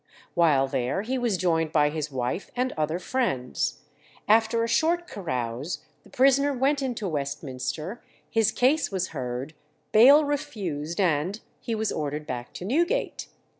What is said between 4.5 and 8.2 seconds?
a short carouse the prisoner went into Westminster,